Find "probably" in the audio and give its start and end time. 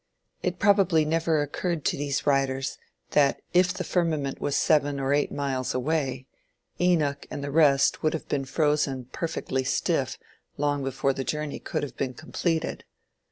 0.57-1.05